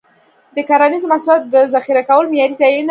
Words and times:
د 0.55 0.57
کرنیزو 0.69 1.11
محصولاتو 1.11 1.51
د 1.53 1.55
ذخیره 1.73 2.03
کولو 2.09 2.31
معیاري 2.31 2.55
ځایونه 2.59 2.59
باید 2.69 2.77
وي. 2.77 2.79